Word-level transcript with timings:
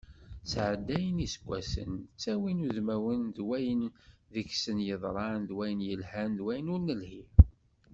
Ttɛeddayen 0.43 1.17
yiseggasen, 1.23 1.91
ttawin 2.13 2.65
udmawen 2.67 3.23
d 3.35 3.37
wayen 3.47 3.81
deg-sen 4.33 4.79
yeḍran, 4.87 5.41
s 5.49 5.51
wayen 5.57 5.85
yelhan 5.87 6.31
d 6.37 6.39
wayen 6.45 6.71
ur 6.75 6.81
nelhi. 6.83 7.23